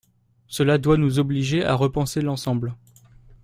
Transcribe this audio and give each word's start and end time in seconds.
Cela 0.47 0.79
doit 0.79 0.97
nous 0.97 1.19
obliger 1.19 1.63
à 1.63 1.75
repenser 1.75 2.21
l’ensemble. 2.21 2.75